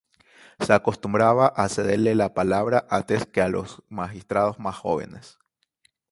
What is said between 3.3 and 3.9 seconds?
a los